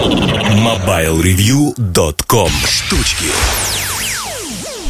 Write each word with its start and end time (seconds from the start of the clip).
MobileReview.com 0.00 2.48
Штучки 2.64 3.26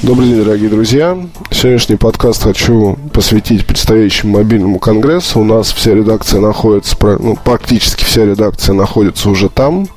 Добрый 0.05 0.29
день, 0.29 0.45
дорогие 0.45 0.71
друзья. 0.71 1.19
Сегодняшний 1.51 1.97
подкаст 1.97 2.45
хочу 2.45 2.97
посвятить 3.13 3.67
предстоящему 3.67 4.39
мобильному 4.39 4.79
конгрессу. 4.79 5.41
У 5.41 5.45
нас 5.45 5.73
вся 5.73 5.95
редакция 5.95 6.41
находится, 6.41 6.97
ну, 7.19 7.37
практически 7.43 8.05
вся 8.05 8.25
редакция 8.25 8.73
находится 8.73 9.31
уже 9.31 9.49
там. 9.49 9.89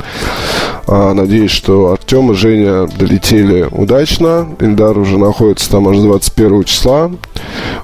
А, 0.88 1.14
надеюсь, 1.14 1.52
что 1.52 1.91
Артем 1.91 2.32
и 2.32 2.36
Женя 2.36 2.88
долетели 2.88 3.68
удачно. 3.70 4.50
Ильдар 4.59 4.98
уже 4.98 5.20
находится 5.20 5.70
там 5.70 5.89
аж 5.89 5.98
21 5.98 6.64
числа. 6.64 7.11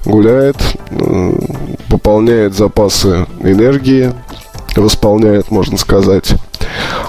Гуляет, 0.03 0.57
пополняет 1.89 2.55
запасы 2.55 3.27
энергии, 3.43 4.13
восполняет, 4.75 5.51
можно 5.51 5.77
сказать. 5.77 6.33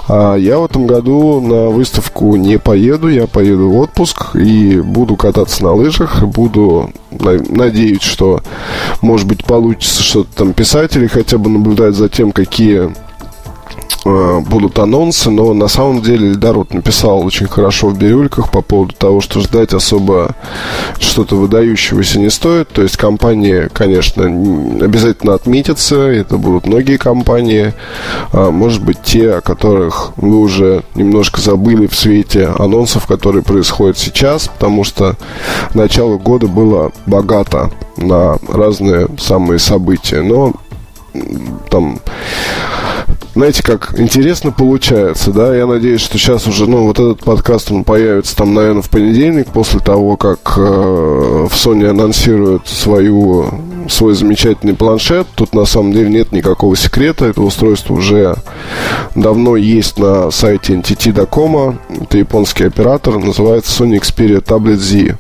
А 0.09 0.35
я 0.37 0.59
в 0.59 0.65
этом 0.65 0.87
году 0.87 1.41
на 1.41 1.69
выставку 1.69 2.37
не 2.37 2.59
поеду, 2.59 3.09
я 3.09 3.27
поеду 3.27 3.71
в 3.71 3.79
отпуск 3.79 4.35
и 4.35 4.81
буду 4.81 5.17
кататься 5.17 5.63
на 5.63 5.73
лыжах, 5.73 6.23
буду 6.23 6.91
надеюсь, 7.11 8.03
что 8.03 8.43
может 9.03 9.27
быть 9.27 9.45
получится 9.45 10.03
что-то 10.03 10.35
там 10.35 10.53
писать 10.53 10.97
или 10.97 11.07
хотя 11.07 11.39
бы 11.39 11.51
наблюдать 11.51 11.95
за 11.95 12.09
тем, 12.09 12.33
какие 12.33 12.93
будут 14.05 14.79
анонсы, 14.79 15.31
но 15.31 15.53
на 15.53 15.69
самом 15.69 16.01
деле 16.01 16.29
Эльдар 16.29 16.57
написал 16.71 17.25
очень 17.25 17.47
хорошо 17.47 17.89
в 17.89 17.99
бирюльках 17.99 18.51
по 18.51 18.63
поводу 18.63 18.95
того, 18.95 19.21
что 19.21 19.41
ждать 19.41 19.75
особо 19.75 20.35
что-то 20.99 21.37
выдающегося 21.37 22.19
не 22.19 22.31
стоит. 22.31 22.69
То 22.69 22.83
есть 22.83 22.97
компании, 22.97 23.69
конечно, 23.73 24.25
обязательно 24.25 25.35
отметятся, 25.35 25.97
это 25.97 26.39
будут 26.39 26.67
многие 26.67 26.97
компании, 26.97 27.75
а, 28.33 28.51
может 28.51 28.83
быть 28.83 29.03
те, 29.03 29.35
о 29.35 29.41
которых 29.41 30.13
вы 30.17 30.39
уже 30.39 30.83
немножко 30.95 31.41
забыли 31.41 31.87
в 31.87 31.95
свете 31.95 32.47
анонсов, 32.59 33.07
которые 33.07 33.43
происходят 33.43 33.99
сейчас, 33.99 34.49
потому 34.49 34.85
что 34.85 35.17
начало 35.75 36.17
года 36.17 36.47
было 36.47 36.93
богато 37.07 37.71
на 37.97 38.39
разные 38.49 39.09
самые 39.19 39.59
события, 39.59 40.23
но 40.23 40.55
там 41.71 42.01
знаете, 43.35 43.63
как 43.63 43.99
интересно 43.99 44.51
получается, 44.51 45.33
да, 45.33 45.55
я 45.55 45.67
надеюсь, 45.67 46.01
что 46.01 46.19
сейчас 46.19 46.47
уже, 46.47 46.69
ну, 46.69 46.85
вот 46.85 46.99
этот 46.99 47.25
подкаст, 47.25 47.71
он 47.71 47.85
появится 47.85 48.37
там, 48.37 48.55
наверное, 48.55 48.83
в 48.83 48.91
понедельник, 48.91 49.49
после 49.49 49.81
того, 49.81 50.17
как 50.17 50.55
э, 50.57 50.61
в 50.61 51.53
Sony 51.53 51.87
анонсируют 51.87 52.67
свою, 52.67 53.49
свой 53.89 54.15
замечательный 54.15 54.75
планшет. 54.75 55.27
Тут, 55.35 55.55
на 55.55 55.65
самом 55.65 55.93
деле, 55.93 56.11
нет 56.11 56.33
никакого 56.33 56.77
секрета, 56.77 57.27
это 57.27 57.43
устройство 57.43 57.95
уже 57.95 58.37
давно 59.15 59.57
есть 59.57 59.99
на 59.99 60.31
сайте 60.31 60.75
NTT 60.75 61.11
это 62.01 62.19
японский 62.19 62.65
оператор, 62.65 63.19
называется 63.19 63.83
Sony 63.83 64.01
Xperia 64.01 64.43
Tablet 64.43 64.77
Z. 64.77 65.19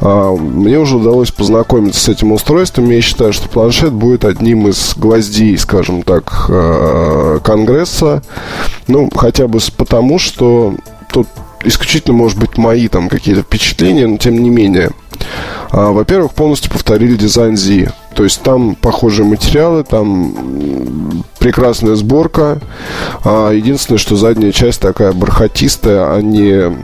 А, 0.00 0.34
мне 0.34 0.78
уже 0.78 0.96
удалось 0.96 1.30
познакомиться 1.30 2.00
с 2.00 2.08
этим 2.08 2.32
устройством. 2.32 2.90
Я 2.90 3.00
считаю, 3.00 3.32
что 3.32 3.48
планшет 3.48 3.92
будет 3.92 4.24
одним 4.24 4.68
из 4.68 4.94
гвоздей, 4.96 5.56
скажем 5.58 6.02
так, 6.02 6.46
э, 6.48 7.09
Конгресса. 7.42 8.22
Ну, 8.86 9.10
хотя 9.14 9.48
бы 9.48 9.58
потому, 9.76 10.18
что 10.18 10.74
тут 11.12 11.28
исключительно, 11.64 12.16
может 12.16 12.38
быть, 12.38 12.56
мои 12.56 12.88
там 12.88 13.08
какие-то 13.08 13.42
впечатления, 13.42 14.06
но 14.06 14.16
тем 14.16 14.38
не 14.38 14.50
менее. 14.50 14.90
А, 15.70 15.92
во-первых, 15.92 16.32
полностью 16.32 16.70
повторили 16.70 17.16
дизайн 17.16 17.56
Z. 17.56 17.92
То 18.14 18.24
есть 18.24 18.42
там 18.42 18.74
похожие 18.74 19.26
материалы, 19.26 19.84
там 19.84 21.24
прекрасная 21.38 21.94
сборка. 21.94 22.60
А, 23.24 23.50
единственное, 23.52 23.98
что 23.98 24.16
задняя 24.16 24.52
часть 24.52 24.80
такая 24.80 25.12
бархатистая, 25.12 26.14
а 26.14 26.20
не 26.20 26.74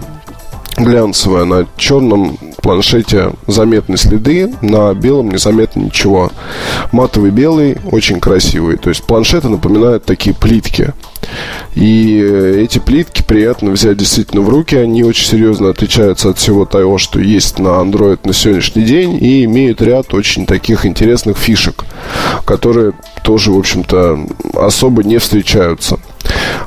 глянцевая. 0.77 1.45
На 1.45 1.67
черном 1.77 2.39
планшете 2.63 3.33
заметны 3.47 3.97
следы, 3.97 4.53
на 4.61 4.93
белом 4.95 5.31
незаметно 5.31 5.81
ничего. 5.81 6.31
Матовый 6.93 7.31
белый, 7.31 7.78
очень 7.91 8.21
красивый. 8.21 8.77
То 8.77 8.89
есть 8.89 9.05
планшеты 9.05 9.49
напоминают 9.49 10.05
такие 10.05 10.34
плитки. 10.34 10.93
И 11.75 12.19
эти 12.19 12.78
плитки 12.78 13.23
приятно 13.23 13.71
взять 13.71 13.97
действительно 13.97 14.43
в 14.43 14.49
руки. 14.49 14.77
Они 14.77 15.03
очень 15.03 15.27
серьезно 15.27 15.71
отличаются 15.71 16.31
от 16.31 16.39
всего 16.39 16.65
того, 16.65 16.99
что 16.99 17.21
есть 17.21 17.59
на 17.59 17.69
Android 17.69 18.21
на 18.25 18.33
сегодняшний 18.33 18.83
день. 18.83 19.19
И 19.21 19.45
имеют 19.45 19.83
ряд 19.83 20.15
очень 20.15 20.47
таких 20.47 20.87
интересных 20.87 21.37
фишек, 21.37 21.84
которые 22.45 22.93
тоже, 23.23 23.53
в 23.53 23.59
общем-то, 23.59 24.27
особо 24.55 25.03
не 25.03 25.19
встречаются. 25.19 25.99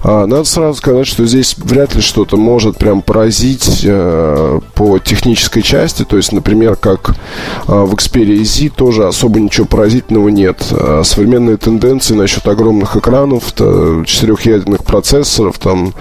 А, 0.03 0.25
надо 0.25 0.43
сразу 0.45 0.77
сказать, 0.77 1.07
что 1.07 1.25
здесь 1.25 1.55
вряд 1.57 1.95
ли 1.95 2.01
что-то 2.01 2.37
может 2.37 2.77
прям 2.77 3.01
поразить 3.01 3.81
э, 3.83 4.59
по 4.75 4.99
технической 4.99 5.61
части. 5.61 6.03
То 6.05 6.17
есть, 6.17 6.31
например, 6.31 6.75
как 6.75 7.09
э, 7.09 7.13
в 7.67 7.93
Xperia 7.93 8.43
Z 8.43 8.69
тоже 8.75 9.07
особо 9.07 9.39
ничего 9.39 9.65
поразительного 9.65 10.29
нет. 10.29 10.65
А 10.71 11.03
современные 11.03 11.57
тенденции 11.57 12.15
насчет 12.15 12.47
огромных 12.47 12.95
экранов, 12.95 13.53
четырехъядерных 13.53 14.83
процессоров, 14.83 15.59
там 15.59 15.93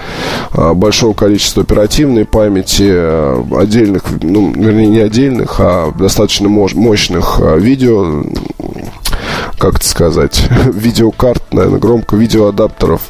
большого 0.53 1.15
количества 1.15 1.63
оперативной 1.63 2.25
памяти, 2.25 3.55
отдельных, 3.55 4.05
ну, 4.23 4.53
вернее, 4.53 4.87
не 4.87 5.01
отдельных, 5.01 5.57
а 5.59 5.93
достаточно 5.93 6.49
мощных 6.49 7.41
видео 7.57 8.23
как 9.59 9.77
это 9.77 9.89
сказать, 9.89 10.43
видеокарт, 10.67 11.53
наверное, 11.53 11.79
громко, 11.79 12.17
видеоадаптеров. 12.17 13.03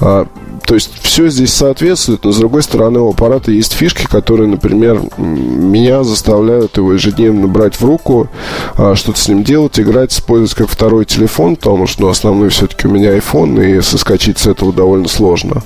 А, 0.00 0.26
то 0.66 0.74
есть 0.74 0.90
все 1.02 1.28
здесь 1.28 1.52
соответствует, 1.52 2.24
но 2.24 2.32
с 2.32 2.38
другой 2.38 2.62
стороны 2.62 3.00
у 3.00 3.10
аппарата 3.10 3.50
есть 3.50 3.74
фишки, 3.74 4.06
которые, 4.06 4.48
например, 4.48 5.00
меня 5.18 6.04
заставляют 6.04 6.78
его 6.78 6.94
ежедневно 6.94 7.46
брать 7.48 7.74
в 7.74 7.84
руку, 7.84 8.28
а, 8.76 8.94
что-то 8.94 9.18
с 9.18 9.28
ним 9.28 9.44
делать, 9.44 9.78
играть, 9.78 10.12
использовать 10.12 10.54
как 10.54 10.68
второй 10.68 11.04
телефон, 11.04 11.56
потому 11.56 11.86
что 11.86 12.02
ну, 12.02 12.08
основной 12.08 12.48
все-таки 12.48 12.88
у 12.88 12.90
меня 12.90 13.16
iPhone, 13.16 13.78
и 13.78 13.82
соскочить 13.82 14.38
с 14.38 14.46
этого 14.46 14.72
довольно 14.72 15.08
сложно. 15.08 15.62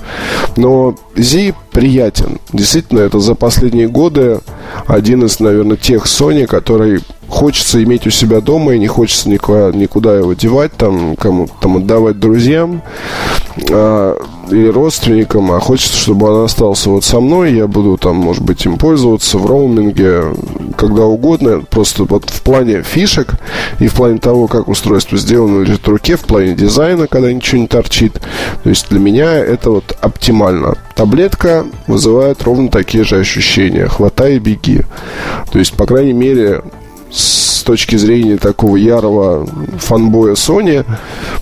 Но 0.57 0.95
Z 1.15 1.53
приятен. 1.71 2.39
Действительно, 2.51 2.99
это 2.99 3.19
за 3.19 3.35
последние 3.35 3.87
годы 3.87 4.41
один 4.85 5.23
из, 5.23 5.39
наверное, 5.39 5.77
тех 5.77 6.05
Sony, 6.05 6.45
который 6.45 7.01
хочется 7.29 7.81
иметь 7.83 8.07
у 8.07 8.09
себя 8.09 8.41
дома 8.41 8.73
и 8.73 8.79
не 8.79 8.87
хочется 8.87 9.29
никуда, 9.29 9.71
никуда 9.71 10.17
его 10.17 10.33
девать, 10.33 10.73
там, 10.73 11.15
кому-то 11.15 11.53
там 11.61 11.77
отдавать 11.77 12.19
друзьям 12.19 12.81
а, 13.69 14.17
или 14.49 14.67
родственникам, 14.67 15.51
а 15.51 15.59
хочется, 15.59 15.97
чтобы 15.97 16.27
он 16.27 16.45
остался 16.45 16.89
вот 16.89 17.03
со 17.03 17.19
мной, 17.19 17.53
я 17.53 17.67
буду 17.67 17.97
там, 17.97 18.15
может 18.15 18.43
быть, 18.43 18.65
им 18.65 18.77
пользоваться 18.77 19.37
в 19.37 19.45
роуминге, 19.45 20.33
когда 20.75 21.05
угодно, 21.05 21.61
просто 21.69 22.03
вот 22.03 22.29
в 22.29 22.41
плане 22.41 22.81
фишек 22.81 23.33
и 23.79 23.87
в 23.87 23.93
плане 23.93 24.17
того, 24.17 24.47
как 24.47 24.67
устройство 24.67 25.17
сделано 25.17 25.61
лежит 25.61 25.85
в 25.85 25.89
руке, 25.89 26.17
в 26.17 26.21
плане 26.21 26.55
дизайна, 26.55 27.07
когда 27.07 27.31
ничего 27.31 27.61
не 27.61 27.67
торчит, 27.67 28.19
то 28.63 28.69
есть 28.69 28.89
для 28.89 28.99
меня 28.99 29.33
это 29.35 29.71
вот 29.71 29.97
оптимально. 30.01 30.75
Таблетка 30.95 31.65
вызывает 31.87 32.43
ровно 32.43 32.69
такие 32.69 33.03
же 33.03 33.17
ощущения, 33.19 33.87
хватай 33.87 34.35
и 34.35 34.39
беги. 34.39 34.81
То 35.51 35.59
есть, 35.59 35.73
по 35.73 35.85
крайней 35.85 36.13
мере, 36.13 36.61
точки 37.69 37.97
зрения 37.97 38.37
такого 38.37 38.77
ярого 38.77 39.47
фанбоя 39.77 40.33
Sony, 40.33 40.83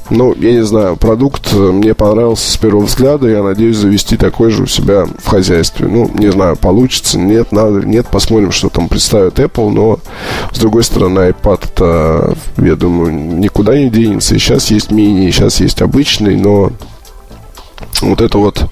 ну, 0.09 0.35
я 0.35 0.51
не 0.51 0.65
знаю, 0.65 0.97
продукт 0.97 1.53
мне 1.53 1.93
понравился 1.93 2.51
с 2.51 2.57
первого 2.57 2.83
взгляда, 2.83 3.29
я 3.29 3.41
надеюсь 3.41 3.77
завести 3.77 4.17
такой 4.17 4.51
же 4.51 4.63
у 4.63 4.67
себя 4.67 5.05
в 5.05 5.25
хозяйстве. 5.25 5.87
Ну, 5.87 6.11
не 6.13 6.29
знаю, 6.29 6.57
получится, 6.57 7.17
нет, 7.17 7.53
надо, 7.53 7.79
нет, 7.87 8.07
посмотрим, 8.07 8.51
что 8.51 8.67
там 8.67 8.89
представит 8.89 9.39
Apple, 9.39 9.69
но, 9.69 9.99
с 10.51 10.59
другой 10.59 10.83
стороны, 10.83 11.29
iPad, 11.29 12.37
я 12.57 12.75
думаю, 12.75 13.13
никуда 13.13 13.77
не 13.77 13.89
денется, 13.89 14.35
и 14.35 14.37
сейчас 14.37 14.69
есть 14.69 14.91
мини, 14.91 15.29
и 15.29 15.31
сейчас 15.31 15.61
есть 15.61 15.81
обычный, 15.81 16.35
но 16.35 16.73
вот 18.01 18.19
это 18.19 18.37
вот 18.37 18.69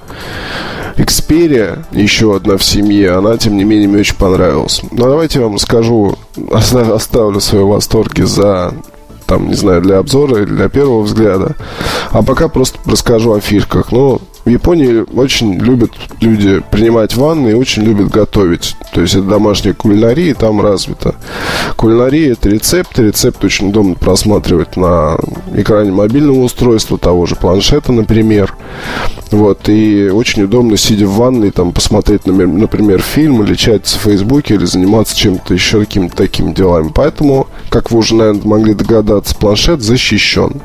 Xperia, 0.97 1.84
еще 1.92 2.36
одна 2.36 2.58
в 2.58 2.64
семье, 2.64 3.12
она, 3.12 3.38
тем 3.38 3.58
не 3.58 3.64
менее, 3.64 3.88
мне 3.88 4.00
очень 4.00 4.16
понравилась. 4.16 4.82
Но 4.92 5.09
давайте 5.09 5.40
я 5.40 5.46
вам 5.46 5.58
скажу, 5.58 6.18
оставлю 6.52 7.40
свои 7.40 7.64
восторги 7.64 8.22
за 8.22 8.74
там, 9.26 9.47
не 9.47 9.56
знаю, 9.56 9.82
для 9.82 9.97
обзора 9.97 10.44
или 10.44 10.52
для 10.52 10.70
первого 10.70 11.02
взгляда. 11.02 11.56
А 12.12 12.22
пока 12.22 12.47
просто 12.47 12.80
расскажу 12.86 13.34
о 13.34 13.40
фишках. 13.40 13.92
Ну, 13.92 14.22
в 14.46 14.50
Японии 14.50 15.03
очень 15.16 15.59
любят 15.59 15.92
люди 16.22 16.62
принимать 16.72 17.16
ванны 17.16 17.50
и 17.50 17.53
очень 17.53 17.84
любят 17.84 18.09
готовить. 18.09 18.76
То 18.94 19.02
есть 19.02 19.16
это 19.16 19.24
домашняя 19.24 19.74
кулинария, 19.74 20.36
там 20.36 20.62
развита. 20.62 21.16
Кулинария 21.76 22.34
это 22.34 22.50
рецепты. 22.50 23.08
Рецепт 23.08 23.44
очень 23.44 23.70
удобно 23.70 23.96
просматривать 23.96 24.78
на 24.78 25.18
экране 25.56 25.92
мобильного 25.92 26.44
устройства, 26.44 26.97
того 27.00 27.26
же 27.26 27.36
планшета, 27.36 27.92
например. 27.92 28.56
Вот, 29.32 29.68
и 29.68 30.09
очень 30.09 30.44
удобно, 30.44 30.78
сидя 30.78 31.08
в 31.08 31.16
ванной, 31.16 31.50
там, 31.50 31.72
посмотреть, 31.74 32.28
например, 32.28 33.02
фильм 33.02 33.42
или 33.42 33.56
чатиться 33.56 33.97
в 33.97 34.03
Фейсбуке, 34.03 34.53
или 34.53 34.66
заниматься 34.66 35.18
чем-то 35.18 35.53
еще 35.53 35.80
какими-то 35.80 36.16
такими 36.16 36.53
делами. 36.53 36.92
Поэтому, 36.94 37.47
как 37.70 37.90
вы 37.90 37.97
уже, 37.97 38.14
наверное, 38.16 38.46
могли 38.46 38.76
догадаться, 38.76 39.36
планшет 39.36 39.82
защищен. 39.82 40.62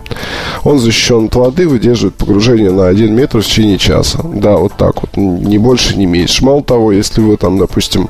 Он 0.62 0.78
защищен 0.78 1.24
от 1.24 1.34
воды, 1.34 1.66
выдерживает 1.66 2.16
погружение 2.16 2.70
на 2.70 2.86
1 2.86 3.14
метр 3.14 3.40
в 3.40 3.46
течение 3.46 3.69
течение 3.70 3.78
часа. 3.78 4.20
Да, 4.24 4.56
вот 4.56 4.72
так 4.76 5.02
вот, 5.02 5.16
не 5.16 5.58
больше, 5.58 5.96
не 5.96 6.06
меньше. 6.06 6.44
Мало 6.44 6.62
того, 6.62 6.92
если 6.92 7.20
вы 7.20 7.36
там, 7.36 7.58
допустим, 7.58 8.08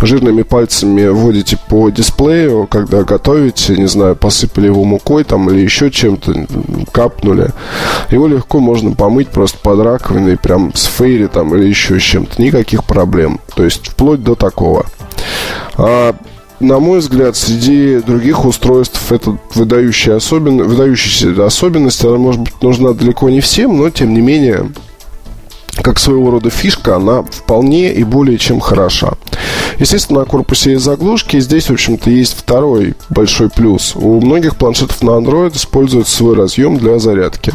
жирными 0.00 0.42
пальцами 0.42 1.06
вводите 1.06 1.58
по 1.68 1.90
дисплею, 1.90 2.66
когда 2.70 3.02
готовите, 3.02 3.76
не 3.76 3.86
знаю, 3.86 4.16
посыпали 4.16 4.66
его 4.66 4.84
мукой 4.84 5.24
там 5.24 5.48
или 5.50 5.60
еще 5.60 5.90
чем-то, 5.90 6.46
капнули, 6.92 7.50
его 8.10 8.26
легко 8.26 8.60
можно 8.60 8.92
помыть 8.92 9.28
просто 9.28 9.58
под 9.58 9.80
раковиной, 9.80 10.36
прям 10.36 10.72
с 10.74 10.86
фейри 10.86 11.26
там 11.26 11.54
или 11.54 11.66
еще 11.66 11.98
с 11.98 12.02
чем-то. 12.02 12.40
Никаких 12.40 12.84
проблем. 12.84 13.40
То 13.54 13.64
есть 13.64 13.88
вплоть 13.88 14.22
до 14.22 14.34
такого. 14.34 14.86
А 15.76 16.14
на 16.60 16.78
мой 16.78 16.98
взгляд, 16.98 17.36
среди 17.36 18.00
других 18.00 18.44
устройств 18.44 19.10
это 19.10 19.38
выдающая 19.54 20.16
особен... 20.16 20.62
выдающаяся 20.62 21.44
особенность. 21.44 22.04
Она, 22.04 22.18
может 22.18 22.42
быть, 22.42 22.62
нужна 22.62 22.92
далеко 22.92 23.30
не 23.30 23.40
всем, 23.40 23.78
но, 23.78 23.88
тем 23.88 24.12
не 24.12 24.20
менее, 24.20 24.70
как 25.82 25.98
своего 25.98 26.30
рода 26.30 26.50
фишка, 26.50 26.96
она 26.96 27.22
вполне 27.22 27.92
и 27.92 28.04
более 28.04 28.38
чем 28.38 28.60
хороша. 28.60 29.12
Естественно, 29.78 30.20
на 30.20 30.26
корпусе 30.26 30.72
есть 30.72 30.84
заглушки, 30.84 31.36
и 31.36 31.40
здесь, 31.40 31.66
в 31.66 31.72
общем-то, 31.72 32.10
есть 32.10 32.36
второй 32.36 32.94
большой 33.08 33.48
плюс. 33.48 33.94
У 33.96 34.20
многих 34.20 34.56
планшетов 34.56 35.02
на 35.02 35.10
Android 35.10 35.56
используется 35.56 36.14
свой 36.14 36.36
разъем 36.36 36.76
для 36.76 36.98
зарядки. 36.98 37.52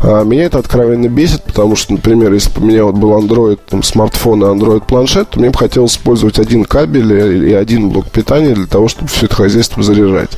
А, 0.00 0.22
меня 0.24 0.44
это 0.44 0.58
откровенно 0.58 1.08
бесит, 1.08 1.42
потому 1.44 1.76
что, 1.76 1.92
например, 1.92 2.32
если 2.32 2.50
бы 2.52 2.62
у 2.62 2.64
меня 2.66 2.84
вот 2.84 2.94
был 2.94 3.18
Android, 3.18 3.58
там, 3.68 3.82
смартфон 3.82 4.42
и 4.42 4.46
Android 4.46 4.84
планшет, 4.86 5.30
то 5.30 5.40
мне 5.40 5.50
бы 5.50 5.58
хотелось 5.58 5.92
использовать 5.92 6.38
один 6.38 6.64
кабель 6.64 7.48
и 7.48 7.52
один 7.52 7.90
блок 7.90 8.10
питания 8.10 8.54
для 8.54 8.66
того, 8.66 8.88
чтобы 8.88 9.08
все 9.08 9.26
это 9.26 9.34
хозяйство 9.34 9.82
заряжать. 9.82 10.30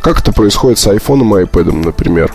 Как 0.00 0.20
это 0.20 0.32
происходит 0.32 0.78
с 0.78 0.86
iPhone 0.86 1.40
и 1.40 1.44
iPad, 1.44 1.72
например. 1.72 2.32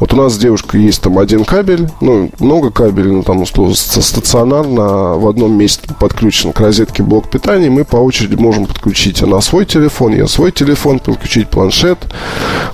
Вот 0.00 0.12
у 0.12 0.16
нас 0.16 0.34
с 0.34 0.38
девушкой 0.38 0.82
есть 0.82 1.02
там 1.02 1.18
один 1.18 1.44
кабель, 1.44 1.88
ну, 2.00 2.30
много 2.38 2.70
кабелей, 2.70 3.12
ну, 3.12 3.22
там, 3.22 3.42
условно, 3.42 3.74
стационарно 3.74 5.18
в 5.18 5.28
одном 5.28 5.56
месте 5.56 5.88
подключен 5.98 6.52
к 6.52 6.60
розетке 6.60 7.02
блок 7.02 7.30
питания, 7.30 7.70
мы 7.70 7.84
по 7.84 7.96
очереди 7.96 8.34
можем 8.34 8.66
подключить 8.66 9.22
она 9.22 9.40
свой 9.40 9.66
телефон, 9.66 10.14
я 10.14 10.26
свой 10.26 10.52
телефон, 10.52 10.98
подключить 10.98 11.48
планшет. 11.48 11.98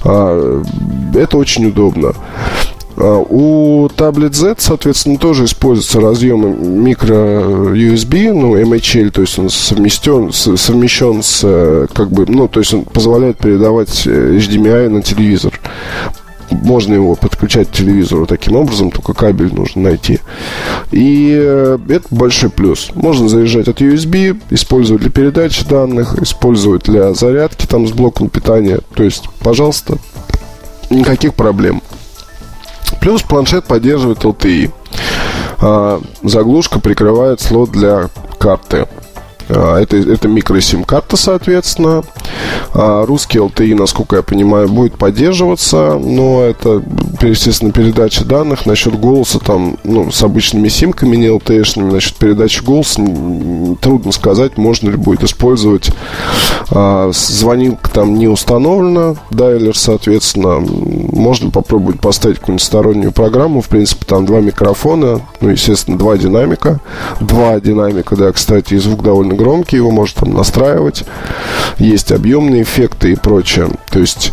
А, 0.05 0.63
это 1.15 1.37
очень 1.37 1.67
удобно. 1.67 2.15
А, 2.97 3.19
у 3.19 3.87
Tablet 3.89 4.35
Z, 4.35 4.57
соответственно, 4.59 5.19
тоже 5.19 5.45
используются 5.45 6.01
разъемы 6.01 6.51
микро-USB, 6.51 8.33
ну, 8.33 8.57
MHL, 8.57 9.11
то 9.11 9.21
есть 9.23 9.39
он 9.39 9.51
совместен, 9.51 10.33
совмещен 10.33 11.23
с, 11.23 11.41
э, 11.43 11.87
как 11.93 12.11
бы, 12.11 12.25
ну, 12.27 12.47
то 12.47 12.61
есть 12.61 12.73
он 12.73 12.85
позволяет 12.85 13.39
передавать 13.39 14.07
э, 14.07 14.37
HDMI 14.37 14.89
на 14.89 15.03
телевизор 15.03 15.59
можно 16.63 16.95
его 16.95 17.15
подключать 17.15 17.69
к 17.69 17.73
телевизору 17.73 18.27
таким 18.27 18.57
образом, 18.57 18.91
только 18.91 19.15
кабель 19.15 19.53
нужно 19.55 19.83
найти. 19.83 20.21
И 20.91 21.35
э, 21.37 21.79
это 21.89 22.07
большой 22.11 22.51
плюс. 22.51 22.91
Можно 22.95 23.29
заряжать 23.29 23.69
от 23.69 23.81
USB, 23.81 24.41
использовать 24.51 25.03
для 25.03 25.11
передачи 25.11 25.67
данных, 25.67 26.21
использовать 26.23 26.85
для 26.85 27.13
зарядки 27.15 27.67
там 27.67 27.87
с 27.87 27.93
блоком 27.93 28.29
питания. 28.29 28.81
То 28.95 29.03
есть, 29.03 29.25
пожалуйста, 29.41 29.99
никаких 30.91 31.35
проблем. 31.35 31.83
Плюс 33.01 33.23
планшет 33.23 33.65
поддерживает 33.65 34.21
LTE. 34.21 34.71
А, 35.59 36.01
заглушка 36.23 36.81
прикрывает 36.81 37.41
слот 37.41 37.71
для 37.71 38.09
карты. 38.39 38.87
А, 39.49 39.81
это, 39.81 39.97
это 39.97 40.29
микро-сим-карта, 40.29 41.17
соответственно. 41.17 42.03
А, 42.73 43.05
русский 43.05 43.39
LTE, 43.39 43.75
насколько 43.75 44.17
я 44.17 44.23
понимаю, 44.23 44.69
будет 44.69 44.97
поддерживаться, 44.97 45.99
но 45.99 46.43
это, 46.43 46.83
естественно, 47.21 47.73
передача 47.73 48.25
данных. 48.25 48.67
Насчет 48.67 48.99
голоса 48.99 49.39
там, 49.39 49.79
ну, 49.85 50.11
с 50.11 50.23
обычными 50.23 50.69
симками, 50.69 51.17
не 51.17 51.27
LTE-шными, 51.27 51.93
насчет 51.93 52.15
передачи 52.17 52.63
голоса 52.63 53.03
трудно 53.81 54.13
сказать, 54.13 54.57
можно 54.57 54.91
ли 54.91 54.97
будет 54.97 55.25
использовать. 55.25 55.91
А, 56.71 57.11
звонилка 57.13 57.91
там 57.91 58.19
не 58.19 58.29
установлена, 58.29 59.17
дайлер, 59.31 59.77
соответственно, 59.77 60.65
можно 61.15 61.51
попробовать 61.51 62.01
поставить 62.01 62.39
какую-нибудь 62.39 62.65
стороннюю 62.65 63.13
программу. 63.13 63.61
В 63.61 63.69
принципе, 63.69 64.05
там 64.07 64.27
два 64.27 64.41
микрофона, 64.41 65.21
ну, 65.41 65.49
естественно, 65.49 65.99
два 65.99 66.17
динамика. 66.17 66.81
Два 67.21 67.59
динамика, 67.61 68.17
да, 68.17 68.33
кстати, 68.33 68.75
и 68.75 68.79
звук 68.79 69.03
довольно 69.03 69.35
громкий, 69.35 69.77
его 69.77 69.91
можно 69.91 70.21
там 70.21 70.35
настраивать. 70.35 71.05
Есть 71.79 72.13
объемные 72.13 72.63
эффекты 72.63 73.13
и 73.13 73.17
прочее. 73.17 73.69
То 73.91 74.01
есть 74.01 74.33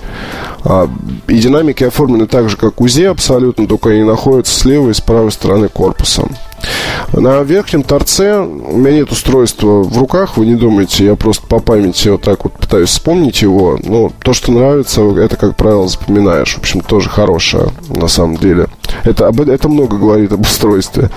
а, 0.64 0.90
и 1.28 1.40
динамики 1.40 1.84
оформлены 1.84 2.28
так 2.28 2.50
же, 2.50 2.58
как 2.58 2.82
УЗИ 2.82 3.04
абсолютно, 3.04 3.68
только 3.68 3.90
они 3.90 4.04
находятся 4.04 4.60
с 4.60 4.66
левой 4.66 4.92
и 4.92 4.94
с 4.94 5.02
правой 5.02 5.32
стороны 5.32 5.70
корпуса. 5.70 6.28
На 7.14 7.42
верхнем 7.44 7.84
торце 7.84 8.40
у 8.40 8.78
меня 8.78 9.00
нет 9.00 9.12
устройства 9.12 9.84
в 9.84 9.98
руках, 9.98 10.38
вы 10.38 10.46
не 10.46 10.56
думайте, 10.56 11.06
я 11.06 11.16
просто 11.16 11.46
по 11.46 11.60
памяти 11.60 12.10
вот 12.10 12.22
так 12.22 12.44
вот 12.44 12.54
пытаюсь 12.54 12.90
вспомнить 12.90 13.42
его. 13.42 13.78
Но 13.84 14.12
то, 14.24 14.34
что 14.34 14.52
нравится, 14.52 15.02
это, 15.02 15.36
как 15.36 15.56
правило, 15.56 15.88
запоминаешь. 15.88 16.56
В 16.56 16.60
общем, 16.60 16.82
тоже 16.82 17.10
хорошее, 17.10 17.70
на 17.90 18.08
самом 18.08 18.38
деле. 18.38 18.68
Это, 19.04 19.28
об, 19.28 19.42
это 19.42 19.68
много 19.68 19.98
говорит 19.98 20.32
об 20.32 20.42
устройстве. 20.42 21.10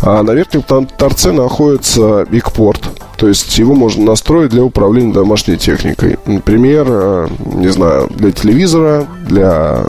А 0.00 0.22
на 0.22 0.32
верхнем 0.32 0.62
торце 0.62 1.32
находится 1.32 2.24
бигпорт. 2.30 2.88
То 3.18 3.26
есть 3.26 3.58
его 3.58 3.74
можно 3.74 4.04
настроить 4.04 4.50
для 4.50 4.62
управления 4.62 5.12
домашней 5.12 5.56
техникой. 5.56 6.18
Например, 6.24 6.86
э, 6.88 7.28
не 7.54 7.68
знаю, 7.68 8.08
для 8.10 8.30
телевизора, 8.30 9.06
для 9.26 9.84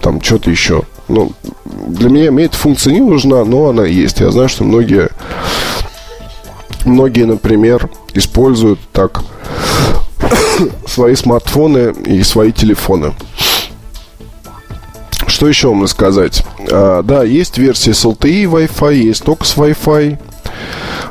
там 0.00 0.22
что-то 0.22 0.50
еще. 0.50 0.82
Ну, 1.08 1.32
для 1.72 2.08
меня 2.08 2.30
мне 2.30 2.44
эта 2.44 2.56
функция 2.56 2.92
не 2.92 3.00
нужна, 3.00 3.44
но 3.44 3.68
она 3.68 3.84
есть. 3.84 4.20
Я 4.20 4.30
знаю, 4.30 4.48
что 4.48 4.64
многие, 4.64 5.08
многие, 6.84 7.24
например, 7.24 7.90
используют 8.14 8.78
так 8.92 9.22
свои 10.86 11.14
смартфоны 11.14 11.94
и 12.06 12.22
свои 12.22 12.52
телефоны. 12.52 13.12
Что 15.26 15.48
еще 15.48 15.68
вам 15.68 15.86
сказать? 15.88 16.44
А, 16.70 17.02
да, 17.02 17.24
есть 17.24 17.58
версия 17.58 17.94
с 17.94 18.04
LTE 18.04 18.44
Wi-Fi, 18.44 18.94
есть 18.94 19.24
только 19.24 19.44
с 19.44 19.56
Wi-Fi. 19.56 20.18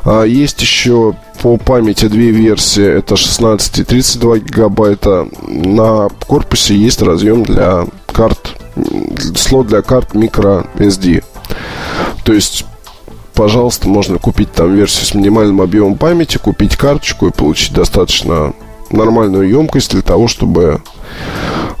А, 0.04 0.22
есть 0.24 0.60
еще 0.60 1.14
по 1.42 1.56
памяти 1.56 2.06
две 2.06 2.30
версии. 2.30 2.84
Это 2.84 3.16
16 3.16 3.80
и 3.80 3.84
32 3.84 4.38
гигабайта. 4.38 5.28
На 5.48 6.08
корпусе 6.26 6.76
есть 6.76 7.02
разъем 7.02 7.42
для 7.42 7.86
карт 8.12 8.51
слот 9.36 9.66
для 9.68 9.82
карт 9.82 10.14
micro 10.14 10.66
SD. 10.76 11.24
То 12.24 12.32
есть 12.32 12.64
пожалуйста, 13.34 13.88
можно 13.88 14.18
купить 14.18 14.52
там 14.52 14.74
версию 14.74 15.06
с 15.06 15.14
минимальным 15.14 15.60
объемом 15.60 15.96
памяти, 15.96 16.38
купить 16.38 16.76
карточку 16.76 17.26
и 17.26 17.32
получить 17.32 17.72
достаточно 17.72 18.52
нормальную 18.90 19.48
емкость 19.48 19.92
для 19.92 20.02
того, 20.02 20.28
чтобы 20.28 20.82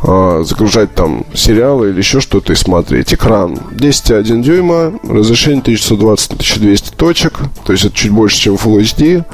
э, 0.02 0.42
загружать 0.44 0.94
там 0.94 1.24
сериалы 1.34 1.90
или 1.90 1.98
еще 1.98 2.20
что-то 2.20 2.52
и 2.52 2.56
смотреть. 2.56 3.12
Экран 3.14 3.54
10,1 3.72 4.42
дюйма, 4.42 4.94
разрешение 5.08 5.60
1120 5.60 6.30
на 6.30 6.34
1200 6.36 6.96
точек, 6.96 7.40
то 7.64 7.72
есть 7.72 7.84
это 7.84 7.94
чуть 7.94 8.12
больше, 8.12 8.38
чем 8.38 8.54
Full 8.54 8.80
HD. 8.80 9.24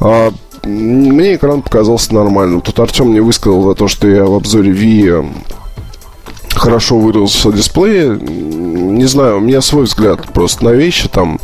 А, 0.00 0.32
мне 0.64 1.36
экран 1.36 1.62
показался 1.62 2.14
нормальным. 2.14 2.60
Тут 2.60 2.78
Артем 2.78 3.08
мне 3.08 3.22
высказал 3.22 3.62
за 3.62 3.74
то, 3.74 3.88
что 3.88 4.08
я 4.08 4.24
в 4.24 4.34
обзоре 4.34 4.72
V 4.72 5.26
хорошо 6.58 6.98
выразился 6.98 7.52
дисплей. 7.52 8.08
Не 8.08 9.06
знаю, 9.06 9.38
у 9.38 9.40
меня 9.40 9.60
свой 9.60 9.84
взгляд 9.84 10.32
просто 10.32 10.64
на 10.64 10.70
вещи 10.70 11.08
там. 11.08 11.40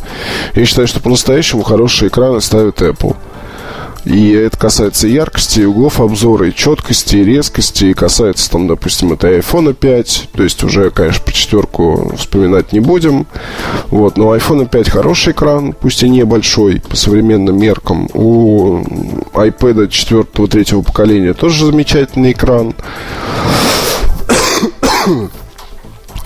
Я 0.53 0.65
считаю, 0.65 0.87
что 0.87 0.99
по-настоящему 0.99 1.63
хорошие 1.63 2.09
экраны 2.09 2.41
ставит 2.41 2.81
Apple. 2.81 3.15
И 4.05 4.31
это 4.31 4.55
касается 4.55 5.07
яркости, 5.07 5.61
и 5.61 5.65
углов 5.65 5.99
обзора, 5.99 6.47
и 6.47 6.53
четкости, 6.53 7.15
и 7.15 7.23
резкости, 7.23 7.85
и 7.85 7.93
касается, 7.93 8.51
там, 8.51 8.67
допустим, 8.67 9.13
это 9.13 9.27
iPhone 9.29 9.73
5, 9.73 10.29
то 10.31 10.43
есть 10.43 10.63
уже, 10.63 10.91
конечно, 10.91 11.23
по 11.25 11.33
четверку 11.33 12.13
вспоминать 12.15 12.71
не 12.71 12.79
будем. 12.79 13.25
Вот, 13.87 14.15
но 14.15 14.35
iPhone 14.35 14.69
5 14.69 14.89
хороший 14.89 15.33
экран, 15.33 15.73
пусть 15.73 16.03
и 16.03 16.09
небольшой 16.09 16.81
по 16.87 16.95
современным 16.95 17.57
меркам. 17.57 18.07
У 18.13 18.81
iPad 19.33 19.87
4-3 19.89 20.83
поколения 20.83 21.33
тоже 21.33 21.65
замечательный 21.65 22.33
экран 22.33 22.75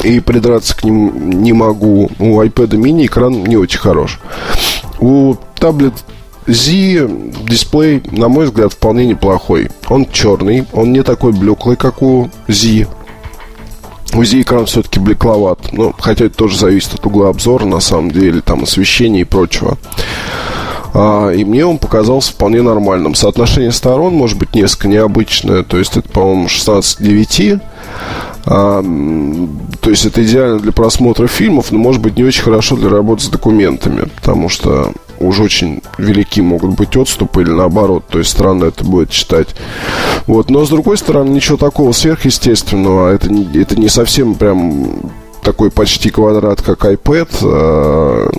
и 0.03 0.19
придраться 0.19 0.75
к 0.75 0.83
ним 0.83 1.41
не 1.41 1.53
могу. 1.53 2.09
У 2.19 2.41
iPad 2.41 2.69
mini 2.69 3.05
экран 3.05 3.43
не 3.43 3.57
очень 3.57 3.79
хорош. 3.79 4.19
У 4.99 5.35
таблет 5.55 5.93
Z 6.47 7.07
дисплей, 7.47 8.01
на 8.11 8.27
мой 8.27 8.45
взгляд, 8.45 8.73
вполне 8.73 9.05
неплохой. 9.05 9.69
Он 9.87 10.07
черный, 10.11 10.65
он 10.73 10.93
не 10.93 11.03
такой 11.03 11.31
блеклый, 11.31 11.75
как 11.75 12.01
у 12.01 12.29
Z. 12.47 12.87
У 14.15 14.23
Z 14.23 14.41
экран 14.41 14.65
все-таки 14.65 14.99
блекловат. 14.99 15.71
Но, 15.71 15.93
хотя 15.99 16.25
это 16.25 16.35
тоже 16.35 16.57
зависит 16.57 16.95
от 16.95 17.05
угла 17.05 17.29
обзора, 17.29 17.65
на 17.65 17.79
самом 17.79 18.09
деле, 18.09 18.41
там 18.41 18.63
освещения 18.63 19.21
и 19.21 19.25
прочего. 19.25 19.77
А, 20.93 21.29
и 21.29 21.43
мне 21.43 21.65
он 21.65 21.77
показался 21.77 22.31
вполне 22.31 22.63
нормальным. 22.63 23.13
Соотношение 23.13 23.71
сторон 23.71 24.15
может 24.15 24.37
быть 24.39 24.55
несколько 24.55 24.87
необычное. 24.87 25.63
То 25.63 25.77
есть 25.77 25.97
это, 25.97 26.09
по-моему, 26.09 26.47
16 26.47 26.97
к 26.97 27.01
9. 27.01 27.61
А, 28.45 28.81
то 29.81 29.89
есть 29.89 30.05
это 30.05 30.23
идеально 30.23 30.59
для 30.59 30.71
просмотра 30.71 31.27
фильмов, 31.27 31.71
но 31.71 31.77
может 31.77 32.01
быть 32.01 32.17
не 32.17 32.23
очень 32.23 32.43
хорошо 32.43 32.75
для 32.75 32.89
работы 32.89 33.23
с 33.23 33.29
документами, 33.29 34.09
потому 34.15 34.49
что 34.49 34.93
уж 35.19 35.39
очень 35.39 35.81
велики 35.97 36.41
могут 36.41 36.75
быть 36.75 36.95
отступы 36.95 37.41
или 37.41 37.51
наоборот, 37.51 38.05
то 38.09 38.19
есть 38.19 38.31
странно 38.31 38.65
это 38.65 38.83
будет 38.83 39.09
читать. 39.09 39.49
Вот, 40.27 40.49
но 40.49 40.65
с 40.65 40.69
другой 40.69 40.97
стороны, 40.97 41.29
ничего 41.29 41.57
такого 41.57 41.91
сверхъестественного, 41.91 43.13
это, 43.13 43.29
это 43.53 43.79
не 43.79 43.89
совсем 43.89 44.35
прям 44.35 45.11
такой 45.41 45.71
почти 45.71 46.09
квадрат, 46.09 46.61
как 46.61 46.85
iPad, 46.85 47.29
а, 47.43 48.29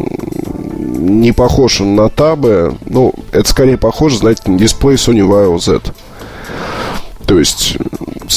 не 0.79 1.33
похож 1.33 1.81
он 1.81 1.97
на 1.97 2.09
табы, 2.09 2.75
ну, 2.87 3.15
это 3.33 3.49
скорее 3.49 3.77
похоже, 3.77 4.19
знаете, 4.19 4.43
на 4.47 4.59
дисплей 4.59 4.97
Sony 4.97 5.27
Vaio 5.27 5.59
Z. 5.59 5.81
То 7.31 7.39
есть, 7.39 7.77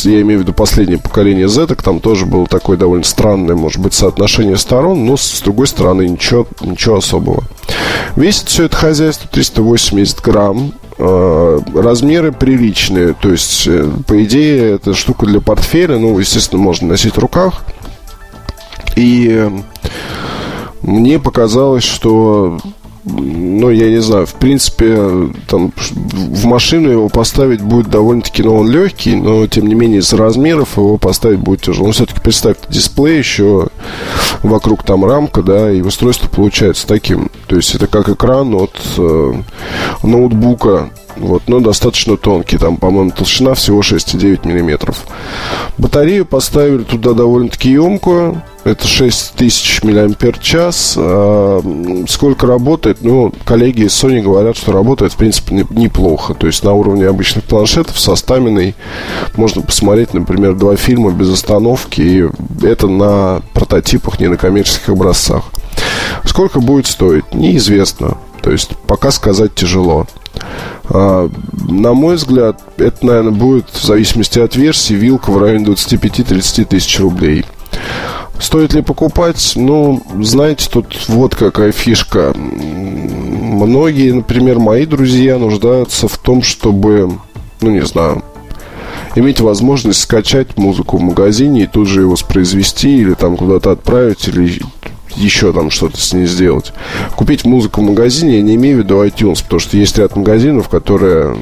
я 0.03 0.21
имею 0.21 0.37
в 0.37 0.43
виду 0.43 0.53
последнее 0.53 0.99
поколение 0.99 1.49
Z, 1.49 1.65
там 1.77 1.99
тоже 1.99 2.27
было 2.27 2.45
такое 2.45 2.77
довольно 2.77 3.03
странное, 3.03 3.55
может 3.55 3.81
быть, 3.81 3.95
соотношение 3.95 4.55
сторон, 4.55 5.03
но 5.03 5.17
с 5.17 5.41
другой 5.41 5.65
стороны 5.65 6.07
ничего, 6.07 6.45
ничего 6.61 6.97
особого. 6.97 7.43
Весит 8.15 8.49
все 8.49 8.65
это 8.65 8.77
хозяйство 8.77 9.27
380 9.31 10.21
грамм. 10.21 10.73
Э, 10.99 11.59
размеры 11.73 12.31
приличные, 12.31 13.15
то 13.19 13.31
есть, 13.31 13.65
э, 13.65 13.89
по 14.05 14.23
идее, 14.23 14.75
это 14.75 14.93
штука 14.93 15.25
для 15.25 15.41
портфеля, 15.41 15.97
ну, 15.97 16.19
естественно, 16.19 16.61
можно 16.61 16.89
носить 16.89 17.15
в 17.15 17.19
руках. 17.19 17.65
И 18.95 19.27
э, 19.27 19.49
мне 20.83 21.17
показалось, 21.17 21.83
что 21.83 22.59
ну, 23.05 23.69
я 23.69 23.89
не 23.89 24.01
знаю, 24.01 24.25
в 24.25 24.33
принципе, 24.35 25.29
там 25.47 25.73
в 25.75 26.45
машину 26.45 26.89
его 26.89 27.09
поставить 27.09 27.61
будет 27.61 27.89
довольно-таки, 27.89 28.43
ну, 28.43 28.55
он 28.55 28.69
легкий, 28.69 29.15
но, 29.15 29.45
тем 29.47 29.67
не 29.67 29.75
менее, 29.75 29.99
из 29.99 30.13
размеров 30.13 30.77
его 30.77 30.97
поставить 30.97 31.39
будет 31.39 31.61
тяжело. 31.61 31.87
Но 31.87 31.93
все-таки 31.93 32.21
представьте, 32.21 32.65
дисплей 32.69 33.17
еще 33.17 33.67
вокруг 34.41 34.83
там 34.83 35.03
рамка, 35.05 35.41
да, 35.41 35.71
и 35.71 35.81
устройство 35.81 36.29
получается 36.29 36.87
таким. 36.87 37.29
То 37.53 37.57
есть 37.57 37.75
это 37.75 37.85
как 37.85 38.09
экран 38.09 38.55
от 38.55 38.75
э, 38.97 39.33
ноутбука, 40.01 40.89
вот, 41.17 41.43
но 41.45 41.59
достаточно 41.59 42.17
тонкий. 42.17 42.57
Там, 42.57 42.77
по-моему, 42.77 43.11
толщина 43.11 43.53
всего 43.53 43.81
6,9 43.81 44.47
миллиметров. 44.47 45.05
Батарею 45.77 46.25
поставили 46.25 46.81
туда 46.81 47.13
довольно-таки 47.13 47.69
емкую. 47.69 48.41
Это 48.63 48.87
6000 48.87 49.83
мАч. 49.83 50.55
А, 50.97 51.61
сколько 52.09 52.47
работает? 52.47 52.99
Ну, 53.01 53.31
коллеги 53.45 53.83
из 53.83 54.03
Sony 54.03 54.23
говорят, 54.23 54.57
что 54.57 54.71
работает, 54.71 55.13
в 55.13 55.17
принципе, 55.17 55.63
неплохо. 55.69 56.33
То 56.33 56.47
есть 56.47 56.63
на 56.63 56.73
уровне 56.73 57.05
обычных 57.05 57.43
планшетов 57.43 57.99
со 57.99 58.15
стаминой 58.15 58.73
можно 59.35 59.61
посмотреть, 59.61 60.15
например, 60.15 60.55
два 60.55 60.75
фильма 60.75 61.11
без 61.11 61.31
остановки. 61.31 62.01
И 62.01 62.65
это 62.65 62.87
на 62.87 63.43
прототипах, 63.53 64.19
не 64.19 64.27
на 64.27 64.37
коммерческих 64.37 64.89
образцах. 64.89 65.43
Сколько 66.25 66.59
будет 66.59 66.87
стоить? 66.87 67.33
Неизвестно. 67.33 68.17
То 68.41 68.51
есть 68.51 68.71
пока 68.87 69.11
сказать 69.11 69.55
тяжело. 69.55 70.07
А, 70.89 71.29
на 71.69 71.93
мой 71.93 72.15
взгляд, 72.15 72.61
это, 72.77 73.05
наверное, 73.05 73.31
будет 73.31 73.69
в 73.71 73.83
зависимости 73.83 74.39
от 74.39 74.55
версии 74.55 74.93
вилка 74.93 75.31
в 75.31 75.37
районе 75.37 75.65
25-30 75.65 76.65
тысяч 76.65 76.99
рублей. 76.99 77.45
Стоит 78.39 78.73
ли 78.73 78.81
покупать? 78.81 79.53
Ну, 79.55 80.01
знаете, 80.21 80.69
тут 80.69 81.07
вот 81.07 81.35
какая 81.35 81.71
фишка. 81.71 82.33
Многие, 82.35 84.11
например, 84.11 84.59
мои 84.59 84.85
друзья 84.85 85.37
нуждаются 85.37 86.07
в 86.07 86.17
том, 86.17 86.41
чтобы, 86.41 87.11
ну, 87.61 87.69
не 87.69 87.85
знаю, 87.85 88.23
иметь 89.15 89.39
возможность 89.39 90.01
скачать 90.01 90.57
музыку 90.57 90.97
в 90.97 91.01
магазине 91.01 91.63
и 91.63 91.67
тут 91.67 91.87
же 91.87 92.01
его 92.01 92.11
воспроизвести 92.11 92.97
или 92.97 93.13
там 93.13 93.37
куда-то 93.37 93.71
отправить 93.71 94.27
или 94.27 94.61
еще 95.15 95.53
там 95.53 95.69
что-то 95.69 95.97
с 95.99 96.13
ней 96.13 96.25
сделать. 96.25 96.73
Купить 97.15 97.45
музыку 97.45 97.81
в 97.81 97.85
магазине 97.85 98.37
я 98.37 98.41
не 98.41 98.55
имею 98.55 98.77
в 98.77 98.79
виду 98.79 99.03
iTunes, 99.03 99.43
потому 99.43 99.59
что 99.59 99.77
есть 99.77 99.97
ряд 99.97 100.15
магазинов, 100.15 100.69
которые, 100.69 101.37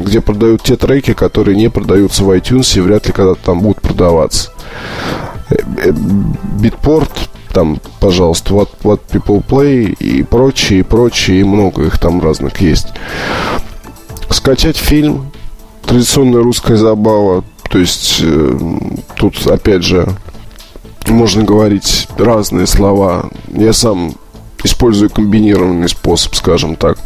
где 0.00 0.20
продают 0.20 0.62
те 0.62 0.76
треки, 0.76 1.12
которые 1.12 1.56
не 1.56 1.70
продаются 1.70 2.24
в 2.24 2.30
iTunes 2.30 2.76
и 2.76 2.80
вряд 2.80 3.06
ли 3.06 3.12
когда-то 3.12 3.40
там 3.44 3.60
будут 3.60 3.80
продаваться. 3.80 4.50
Э, 5.50 5.56
э, 5.84 5.92
битпорт, 6.60 7.10
там, 7.52 7.80
пожалуйста, 8.00 8.54
What, 8.54 8.70
What 8.82 9.00
People 9.10 9.44
Play 9.44 9.94
и 9.98 10.22
прочие, 10.22 10.80
и 10.80 10.82
прочие, 10.82 11.40
и 11.40 11.44
много 11.44 11.84
их 11.84 11.98
там 11.98 12.20
разных 12.20 12.60
есть. 12.60 12.88
Скачать 14.30 14.76
фильм, 14.76 15.30
традиционная 15.84 16.42
русская 16.42 16.76
забава, 16.76 17.44
то 17.70 17.78
есть 17.78 18.20
э, 18.22 18.58
тут, 19.16 19.46
опять 19.46 19.82
же, 19.82 20.08
можно 21.10 21.44
говорить 21.44 22.08
разные 22.16 22.66
слова. 22.66 23.30
Я 23.48 23.72
сам 23.72 24.14
использую 24.64 25.10
комбинированный 25.10 25.88
способ, 25.88 26.34
скажем 26.34 26.76
так. 26.76 26.98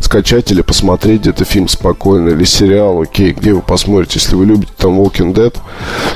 Скачать 0.00 0.50
или 0.52 0.62
посмотреть 0.62 1.22
где-то 1.22 1.44
фильм 1.44 1.68
спокойно, 1.68 2.30
или 2.30 2.44
сериал, 2.44 3.00
окей, 3.00 3.32
где 3.32 3.52
вы 3.52 3.62
посмотрите, 3.62 4.18
если 4.18 4.36
вы 4.36 4.46
любите 4.46 4.72
там 4.76 4.98
Walking 5.00 5.32
Dead, 5.32 5.56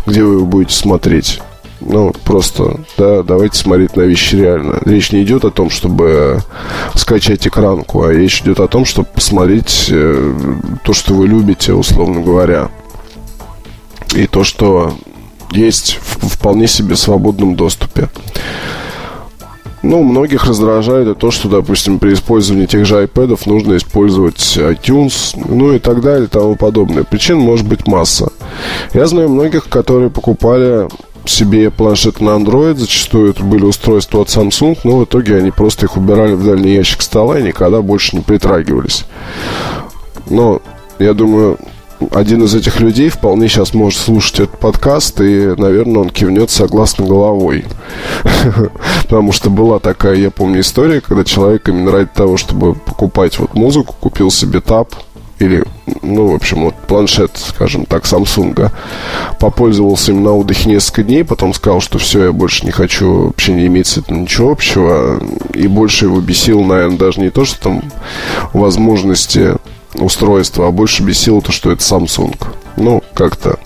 где 0.06 0.22
вы 0.22 0.34
его 0.34 0.46
будете 0.46 0.74
смотреть. 0.74 1.40
Ну, 1.80 2.12
просто, 2.24 2.80
да, 2.96 3.22
давайте 3.22 3.58
смотреть 3.58 3.96
на 3.96 4.02
вещи 4.02 4.36
реально. 4.36 4.78
Речь 4.84 5.10
не 5.10 5.24
идет 5.24 5.44
о 5.44 5.50
том, 5.50 5.68
чтобы 5.68 6.40
скачать 6.94 7.46
экранку, 7.46 8.04
а 8.04 8.12
речь 8.12 8.40
идет 8.42 8.60
о 8.60 8.68
том, 8.68 8.84
чтобы 8.84 9.08
посмотреть 9.12 9.86
э, 9.90 10.34
то, 10.84 10.92
что 10.92 11.14
вы 11.14 11.26
любите, 11.26 11.72
условно 11.72 12.20
говоря. 12.20 12.70
И 14.14 14.26
то, 14.28 14.44
что 14.44 14.94
есть 15.56 15.98
в 16.00 16.22
вполне 16.28 16.66
себе 16.66 16.96
свободном 16.96 17.54
доступе. 17.54 18.08
Ну, 19.82 20.04
многих 20.04 20.44
раздражает 20.44 21.08
и 21.08 21.14
то, 21.14 21.32
что, 21.32 21.48
допустим, 21.48 21.98
при 21.98 22.12
использовании 22.12 22.66
тех 22.66 22.86
же 22.86 23.02
iPad 23.02 23.40
нужно 23.46 23.76
использовать 23.76 24.56
iTunes, 24.56 25.34
ну 25.34 25.72
и 25.72 25.80
так 25.80 26.00
далее 26.00 26.26
и 26.26 26.28
тому 26.28 26.54
подобное. 26.54 27.02
Причин 27.02 27.38
может 27.38 27.66
быть 27.66 27.88
масса. 27.88 28.30
Я 28.94 29.06
знаю 29.06 29.28
многих, 29.28 29.68
которые 29.68 30.08
покупали 30.10 30.88
себе 31.24 31.70
планшет 31.70 32.20
на 32.20 32.30
Android, 32.30 32.76
зачастую 32.76 33.30
это 33.30 33.42
были 33.42 33.64
устройства 33.64 34.22
от 34.22 34.28
Samsung, 34.28 34.78
но 34.84 34.98
в 34.98 35.04
итоге 35.04 35.36
они 35.36 35.50
просто 35.50 35.86
их 35.86 35.96
убирали 35.96 36.34
в 36.34 36.44
дальний 36.44 36.74
ящик 36.74 37.02
стола 37.02 37.38
и 37.38 37.42
никогда 37.42 37.82
больше 37.82 38.16
не 38.16 38.22
притрагивались. 38.22 39.04
Но 40.28 40.60
я 40.98 41.14
думаю, 41.14 41.58
один 42.12 42.44
из 42.44 42.54
этих 42.54 42.80
людей 42.80 43.08
вполне 43.08 43.48
сейчас 43.48 43.74
может 43.74 43.98
слушать 43.98 44.40
этот 44.40 44.58
подкаст, 44.58 45.20
и, 45.20 45.54
наверное, 45.56 46.02
он 46.02 46.10
кивнет 46.10 46.50
согласно 46.50 47.06
головой. 47.06 47.64
Потому 49.02 49.32
что 49.32 49.50
была 49.50 49.78
такая, 49.78 50.16
я 50.16 50.30
помню, 50.30 50.60
история, 50.60 51.00
когда 51.00 51.24
человек 51.24 51.68
именно 51.68 51.92
ради 51.92 52.10
того, 52.14 52.36
чтобы 52.36 52.74
покупать 52.74 53.38
вот 53.38 53.54
музыку, 53.54 53.94
купил 53.98 54.30
себе 54.30 54.60
тап, 54.60 54.94
или, 55.42 55.64
ну, 56.02 56.28
в 56.28 56.34
общем, 56.34 56.64
вот 56.64 56.74
планшет, 56.86 57.32
скажем 57.34 57.84
так, 57.84 58.04
Samsung, 58.04 58.70
попользовался 59.40 60.12
им 60.12 60.22
на 60.22 60.32
отдыхе 60.32 60.68
несколько 60.68 61.02
дней, 61.02 61.24
потом 61.24 61.52
сказал, 61.52 61.80
что 61.80 61.98
все, 61.98 62.26
я 62.26 62.32
больше 62.32 62.64
не 62.64 62.70
хочу 62.70 63.26
вообще 63.26 63.52
не 63.52 63.66
иметь 63.66 63.88
с 63.88 63.98
этим 63.98 64.22
ничего 64.22 64.52
общего, 64.52 65.20
и 65.54 65.66
больше 65.66 66.06
его 66.06 66.20
бесил, 66.20 66.62
наверное, 66.62 66.98
даже 66.98 67.20
не 67.20 67.30
то, 67.30 67.44
что 67.44 67.60
там 67.60 67.82
возможности 68.52 69.54
устройства, 69.94 70.68
а 70.68 70.70
больше 70.70 71.02
бесило 71.02 71.40
то, 71.40 71.52
что 71.52 71.70
это 71.70 71.82
Samsung. 71.82 72.36
Ну, 72.76 73.02
как-то. 73.14 73.58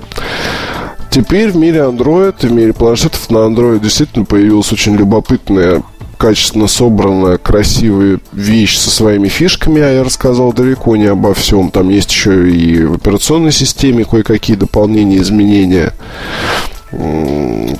Теперь 1.11 1.50
в 1.50 1.56
мире 1.56 1.80
Android, 1.80 2.47
в 2.47 2.52
мире 2.52 2.73
планшетов 2.73 3.30
на 3.30 3.38
Android 3.38 3.80
действительно 3.80 4.25
появилась 4.25 4.73
очень 4.73 4.97
любопытная 4.97 5.83
качественно 6.18 6.66
собранная, 6.66 7.38
красивая 7.38 8.21
вещь 8.33 8.76
со 8.76 8.90
своими 8.90 9.28
фишками, 9.28 9.80
а 9.83 9.90
я 9.90 10.04
рассказал 10.04 10.52
далеко 10.52 10.97
не 10.97 11.06
обо 11.06 11.35
всем. 11.35 11.71
Там 11.71 11.88
есть 11.90 12.11
еще 12.11 12.50
и 12.50 12.85
в 12.85 12.95
операционной 12.95 13.52
системе 13.52 14.04
кое-какие 14.04 14.56
дополнения, 14.56 15.18
изменения. 15.18 15.92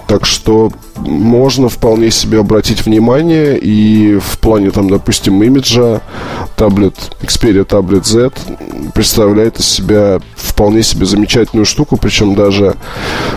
Так 0.07 0.26
что 0.26 0.71
можно 0.97 1.69
вполне 1.69 2.11
себе 2.11 2.41
обратить 2.41 2.85
внимание 2.85 3.59
и 3.59 4.19
в 4.19 4.38
плане, 4.38 4.71
там, 4.71 4.88
допустим, 4.88 5.43
имиджа 5.43 6.00
таблет 6.57 6.95
Xperia 7.21 7.67
Tablet 7.67 8.05
Z 8.05 8.31
представляет 8.95 9.61
из 9.61 9.67
себя 9.67 10.21
вполне 10.35 10.83
себе 10.83 11.05
замечательную 11.05 11.67
штуку, 11.67 11.97
причем 11.97 12.35
даже 12.35 12.76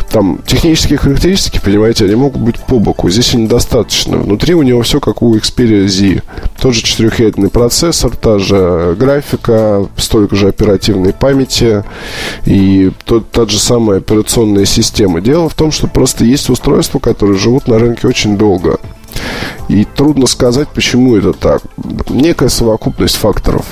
там 0.09 0.39
технические 0.45 0.97
характеристики, 0.97 1.59
понимаете, 1.63 2.05
они 2.05 2.15
могут 2.15 2.41
быть 2.41 2.55
по 2.59 2.79
боку. 2.79 3.09
Здесь 3.09 3.33
и 3.33 3.37
недостаточно. 3.37 4.17
Внутри 4.17 4.55
у 4.55 4.63
него 4.63 4.81
все 4.81 4.99
как 4.99 5.21
у 5.21 5.35
Xperia 5.35 5.87
Z. 5.87 6.21
Тот 6.59 6.73
же 6.73 6.81
четырехъядерный 6.81 7.49
процессор, 7.49 8.15
та 8.15 8.39
же 8.39 8.95
графика, 8.97 9.87
столько 9.97 10.35
же 10.35 10.47
оперативной 10.47 11.13
памяти 11.13 11.83
и 12.45 12.91
тот, 13.05 13.29
та 13.31 13.45
же 13.45 13.59
самая 13.59 13.99
операционная 13.99 14.65
система. 14.65 15.21
Дело 15.21 15.49
в 15.49 15.55
том, 15.55 15.71
что 15.71 15.87
просто 15.87 16.23
есть 16.23 16.48
устройства, 16.49 16.99
которые 16.99 17.37
живут 17.37 17.67
на 17.67 17.79
рынке 17.79 18.07
очень 18.07 18.37
долго. 18.37 18.79
И 19.67 19.85
трудно 19.85 20.27
сказать, 20.27 20.67
почему 20.69 21.15
это 21.15 21.33
так. 21.33 21.61
Некая 22.09 22.49
совокупность 22.49 23.15
факторов. 23.15 23.65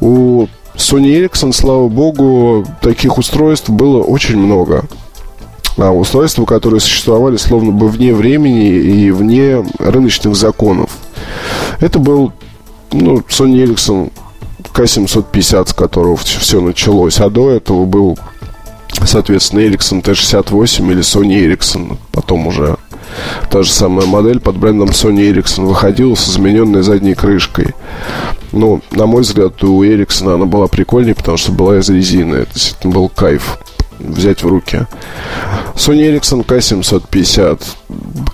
У 0.00 0.46
Sony 0.76 1.18
Ericsson, 1.18 1.52
слава 1.52 1.88
богу, 1.88 2.64
таких 2.80 3.18
устройств 3.18 3.70
было 3.70 4.02
очень 4.02 4.36
много. 4.36 4.84
а 5.78 5.90
устройства, 5.90 6.46
которые 6.46 6.80
существовали 6.80 7.36
словно 7.36 7.70
бы 7.70 7.88
вне 7.88 8.14
времени 8.14 8.68
и 8.68 9.10
вне 9.10 9.64
рыночных 9.78 10.34
законов. 10.34 10.90
Это 11.80 11.98
был 11.98 12.32
ну, 12.92 13.18
Sony 13.28 13.64
Ericsson 13.64 14.10
K750, 14.72 15.68
с 15.68 15.72
которого 15.72 16.16
все 16.16 16.60
началось, 16.60 17.20
а 17.20 17.30
до 17.30 17.50
этого 17.50 17.84
был, 17.84 18.18
соответственно, 19.04 19.60
Ericsson 19.60 20.02
T68 20.02 20.90
или 20.90 21.00
Sony 21.00 21.46
Ericsson, 21.46 21.98
потом 22.12 22.46
уже 22.46 22.76
та 23.50 23.62
же 23.62 23.72
самая 23.72 24.06
модель 24.06 24.40
под 24.40 24.56
брендом 24.56 24.90
Sony 24.90 25.32
Ericsson 25.32 25.66
выходила 25.66 26.14
с 26.14 26.28
измененной 26.28 26.82
задней 26.82 27.14
крышкой. 27.14 27.74
Ну, 28.52 28.80
на 28.90 29.06
мой 29.06 29.22
взгляд, 29.22 29.62
у 29.64 29.82
Ericsson 29.84 30.34
она 30.34 30.46
была 30.46 30.66
прикольнее, 30.66 31.14
потому 31.14 31.36
что 31.36 31.52
была 31.52 31.78
из 31.78 31.88
резины. 31.88 32.36
Это 32.36 32.54
действительно 32.54 32.94
был 32.94 33.08
кайф 33.08 33.58
взять 33.98 34.42
в 34.42 34.48
руки. 34.48 34.86
Sony 35.74 36.10
Ericsson 36.10 36.44
K750, 36.44 37.62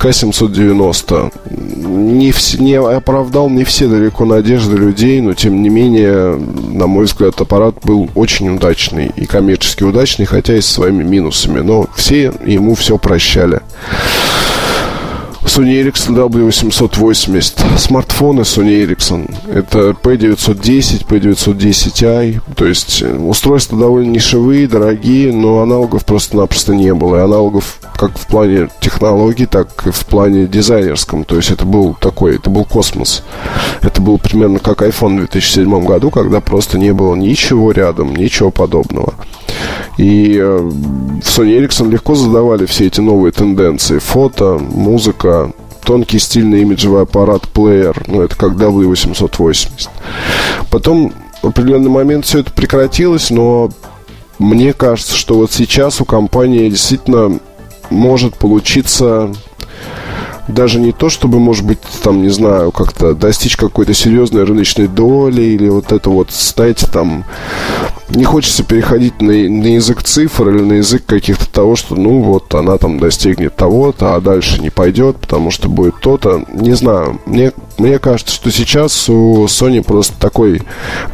K790 0.03 1.33
не, 1.51 2.31
вс- 2.31 2.61
не 2.61 2.75
оправдал 2.75 3.49
не 3.49 3.65
все 3.65 3.87
далеко 3.87 4.25
надежды 4.25 4.77
людей, 4.77 5.21
но 5.21 5.35
тем 5.35 5.63
не 5.63 5.69
менее, 5.69 6.37
на 6.37 6.87
мой 6.87 7.05
взгляд, 7.05 7.41
аппарат 7.41 7.77
был 7.85 8.11
очень 8.15 8.49
удачный 8.55 9.13
и 9.15 9.27
коммерчески 9.27 9.85
удачный, 9.85 10.27
хотя 10.27 10.57
и 10.57 10.61
с 10.61 10.67
своими 10.67 11.05
минусами. 11.05 11.61
Но 11.61 11.87
все 11.95 12.33
ему 12.45 12.75
все 12.75 12.99
прощали. 12.99 13.61
Sony 15.45 15.83
Ericsson 15.83 16.15
W880. 16.15 17.79
Смартфоны 17.79 18.41
Sony 18.41 18.85
Ericsson. 18.85 19.35
Это 19.53 19.91
P910, 19.91 21.07
P910i. 21.07 22.41
То 22.55 22.67
есть 22.67 23.03
э, 23.03 23.13
устройства 23.15 23.79
довольно 23.79 24.11
нишевые, 24.11 24.69
дорогие, 24.69 25.33
но 25.33 25.61
аналогов 25.61 26.05
просто-напросто 26.05 26.75
не 26.75 26.95
было. 26.95 27.17
И 27.17 27.21
аналогов 27.21 27.81
как 27.97 28.19
в 28.19 28.27
плане 28.27 28.69
технологий, 28.81 29.47
так 29.47 29.87
и 29.87 29.91
в 29.91 30.07
плане 30.07 30.47
дизайнерском. 30.47 31.25
То 31.25 31.37
есть 31.37 31.51
это 31.51 31.65
был 31.65 31.95
такой, 31.95 32.37
это 32.37 32.49
был 32.49 32.65
космос. 32.65 33.23
Это 33.83 34.01
был 34.01 34.19
примерно 34.19 34.59
как 34.59 34.83
iPhone 34.83 35.15
в 35.15 35.19
2007 35.31 35.85
году, 35.85 36.11
когда 36.11 36.41
просто 36.41 36.79
не 36.79 36.93
было 36.93 37.15
ничего 37.15 37.73
рядом, 37.73 38.15
ничего 38.15 38.51
подобного. 38.51 39.15
И 39.99 40.37
э, 40.37 40.57
в 40.59 41.21
Sony 41.21 41.59
Ericsson 41.59 41.91
легко 41.91 42.15
задавали 42.15 42.67
все 42.67 42.87
эти 42.87 43.01
новые 43.01 43.33
тенденции. 43.33 43.99
Фото, 43.99 44.59
музыка, 44.59 45.53
тонкий 45.85 46.19
стильный 46.19 46.63
имиджевый 46.63 47.03
аппарат, 47.03 47.49
плеер. 47.49 48.03
Ну, 48.07 48.23
это 48.23 48.37
как 48.37 48.53
W880. 48.53 49.89
Потом 50.71 51.13
в 51.43 51.49
определенный 51.49 51.91
момент 51.91 52.25
все 52.25 52.41
это 52.41 52.53
прекратилось, 52.53 53.31
но 53.31 53.71
мне 54.39 54.73
кажется, 54.73 55.17
что 55.17 55.35
вот 55.35 55.53
сейчас 55.53 56.01
у 56.01 56.05
компании 56.05 56.69
действительно 56.69 57.39
может 57.91 58.35
получиться 58.35 59.33
даже 60.49 60.81
не 60.81 60.93
то, 60.93 61.09
чтобы, 61.09 61.39
может 61.39 61.65
быть, 61.65 61.79
там, 62.03 62.23
не 62.23 62.29
знаю, 62.29 62.73
как-то 62.73 63.15
достичь 63.15 63.57
какой-то 63.57 63.95
серьезной 63.95 64.45
рыночной 64.45 64.89
доли 64.89 65.43
или 65.43 65.69
вот 65.69 65.93
это 65.93 66.11
вот, 66.11 66.31
знаете, 66.31 66.87
там, 66.87 67.25
не 68.09 68.25
хочется 68.25 68.63
переходить 68.63 69.21
на, 69.21 69.33
на 69.33 69.75
язык 69.75 70.03
цифр 70.03 70.49
или 70.51 70.63
на 70.63 70.73
язык 70.75 71.05
каких-то 71.07 71.51
того, 71.51 71.77
что, 71.77 71.95
ну, 71.95 72.21
вот 72.23 72.55
она 72.55 72.77
там 72.79 72.99
достигнет 72.99 73.57
того-то, 73.57 74.15
а 74.15 74.21
дальше 74.21 74.61
не 74.61 74.71
пойдет, 74.71 75.17
потому 75.17 75.51
что 75.51 75.69
будет 75.69 76.01
то-то. 76.01 76.45
Не 76.53 76.75
знаю, 76.75 77.21
мне, 77.27 77.53
мне 77.79 77.99
кажется, 77.99 78.35
что 78.35 78.51
сейчас 78.51 79.09
у 79.09 79.45
Sony 79.45 79.83
просто 79.83 80.15
такой 80.19 80.63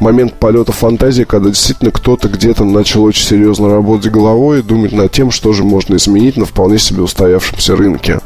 момент 0.00 0.35
полета 0.35 0.73
фантазии, 0.73 1.25
когда 1.25 1.49
действительно 1.50 1.91
кто-то 1.91 2.29
где-то 2.29 2.65
начал 2.65 3.05
очень 3.05 3.27
серьезно 3.27 3.71
работать 3.71 4.11
головой 4.11 4.61
и 4.61 4.62
думать 4.62 4.93
над 4.93 5.12
тем, 5.12 5.31
что 5.31 5.53
же 5.53 5.65
можно 5.65 5.97
изменить 5.97 6.37
на 6.37 6.45
вполне 6.45 6.79
себе 6.79 7.03
устоявшемся 7.03 7.77
рынке 7.77 8.21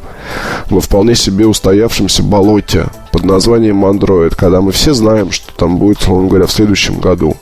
во 0.71 0.81
вполне 0.81 1.15
себе 1.15 1.47
устоявшемся 1.47 2.23
болоте 2.23 2.87
под 3.11 3.25
названием 3.25 3.85
Android, 3.85 4.35
когда 4.37 4.61
мы 4.61 4.73
все 4.73 4.95
знаем, 4.95 5.31
что 5.31 5.53
там 5.55 5.79
будет, 5.79 6.01
словно 6.01 6.29
говоря, 6.29 6.47
в 6.47 6.53
следующем 6.53 6.99
году. 7.01 7.37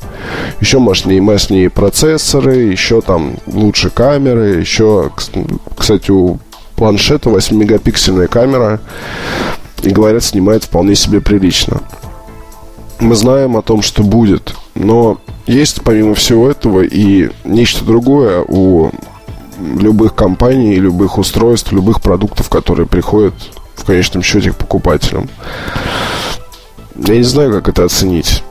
Еще 0.61 0.79
мощнее, 0.79 1.21
мощнее 1.21 1.71
процессоры, 1.71 2.57
еще 2.57 3.01
там 3.01 3.37
лучше 3.47 3.91
камеры, 3.91 4.57
еще, 4.57 5.11
кстати, 5.77 6.11
у 6.11 6.39
планшета 6.77 7.31
8-мегапиксельная 7.31 8.27
камера, 8.27 8.81
и 9.87 9.91
говорят, 9.91 10.25
снимает 10.25 10.65
вполне 10.65 10.95
себе 10.95 11.21
прилично. 11.21 11.81
Мы 12.99 13.15
знаем 13.15 13.57
о 13.57 13.63
том, 13.63 13.83
что 13.83 14.03
будет, 14.03 14.55
но 14.75 15.19
есть 15.47 15.83
помимо 15.83 16.15
всего 16.15 16.49
этого 16.49 16.83
и 16.83 17.31
нечто 17.45 17.85
другое 17.85 18.45
у 18.47 18.91
любых 19.59 20.15
компаний, 20.15 20.77
любых 20.77 21.19
устройств, 21.19 21.73
любых 21.73 22.01
продуктов, 22.01 22.49
которые 22.49 22.87
приходят 22.87 23.35
в 23.75 23.85
конечном 23.85 24.23
счете 24.23 24.53
к 24.53 24.57
покупателям. 24.57 25.29
Я 26.97 27.17
не 27.17 27.23
знаю, 27.23 27.53
как 27.53 27.69
это 27.69 27.85
оценить. 27.85 28.43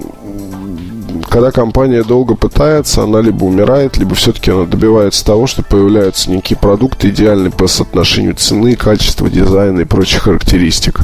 Когда 1.30 1.52
компания 1.52 2.04
долго 2.04 2.36
пытается, 2.36 3.04
она 3.04 3.22
либо 3.22 3.44
умирает, 3.44 3.98
либо 3.98 4.16
все-таки 4.16 4.50
она 4.50 4.66
добивается 4.66 5.24
того, 5.24 5.46
что 5.46 5.62
появляются 5.62 6.32
некие 6.32 6.58
продукты, 6.58 7.10
идеальные 7.10 7.52
по 7.52 7.68
соотношению 7.68 8.34
цены, 8.34 8.76
качества, 8.76 9.30
дизайна 9.30 9.82
и 9.82 9.86
прочих 9.86 10.24
характеристик. 10.24 11.02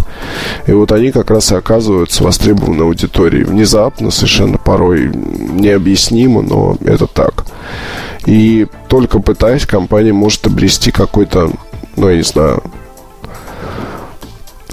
И 0.66 0.72
вот 0.72 0.92
они 0.92 1.12
как 1.12 1.30
раз 1.30 1.52
и 1.52 1.56
оказываются 1.56 2.24
востребованы 2.24 2.82
аудиторией. 2.82 3.44
Внезапно, 3.44 4.10
совершенно 4.10 4.58
порой 4.58 5.12
необъяснимо, 5.14 6.42
но 6.42 6.76
это 6.84 7.06
так. 7.06 7.46
И 8.26 8.66
только 8.88 9.20
пытаясь, 9.20 9.68
компания 9.68 10.12
может 10.12 10.48
обрести 10.48 10.90
какой-то, 10.90 11.52
ну, 11.98 12.10
я 12.10 12.18
не 12.18 12.24
знаю, 12.24 12.64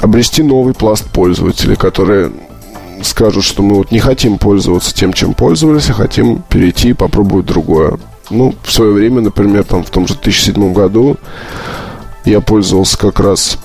обрести 0.00 0.42
новый 0.42 0.72
пласт 0.72 1.04
пользователей, 1.10 1.76
которые 1.76 2.32
скажут, 3.06 3.44
что 3.44 3.62
мы 3.62 3.76
вот 3.76 3.90
не 3.90 3.98
хотим 3.98 4.38
пользоваться 4.38 4.94
тем, 4.94 5.12
чем 5.12 5.34
пользовались, 5.34 5.90
а 5.90 5.94
хотим 5.94 6.42
перейти 6.48 6.90
и 6.90 6.94
попробовать 6.94 7.46
другое. 7.46 7.98
Ну, 8.30 8.54
в 8.62 8.72
свое 8.72 8.92
время, 8.92 9.20
например, 9.20 9.64
там 9.64 9.84
в 9.84 9.90
том 9.90 10.06
же 10.06 10.14
2007 10.14 10.72
году 10.72 11.16
я 12.24 12.40
пользовался 12.40 12.96
как 12.98 13.20
раз, 13.20 13.58